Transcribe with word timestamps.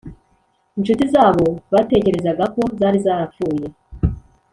incuti 0.77 1.05
zabo 1.13 1.45
batekerezaga 1.73 2.45
ko 2.55 2.61
zari 2.79 2.97
zarapfuye 3.05 3.67